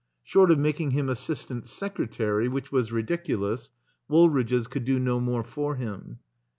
Short 0.23 0.49
of 0.49 0.57
making 0.57 0.89
him 0.97 1.09
assistant 1.09 1.67
secretary 1.67 2.47
(which 2.47 2.71
was 2.71 2.91
ridiculous) 2.91 3.69
Wool 4.07 4.31
ridge's 4.31 4.65
could 4.65 4.83
do 4.83 4.97
no 4.97 5.19
more 5.19 5.43
for 5.43 5.75
him. 5.75 6.17